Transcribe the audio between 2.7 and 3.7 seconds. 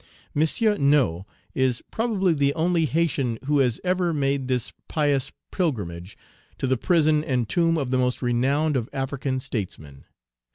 Haytian who